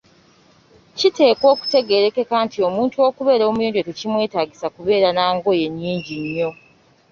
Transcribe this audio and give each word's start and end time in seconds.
Kiteekwa 0.97 1.47
okutegeerekeka 1.53 2.35
nti 2.45 2.57
omuntu 2.67 2.97
okubeera 3.07 3.43
omuyonjo 3.47 3.81
tekimwetaagisa 3.87 4.67
kubeera 4.75 5.09
na 5.13 5.23
ngoye 5.35 5.65
nnyingi 5.71 6.15
nnyo. 6.23 6.49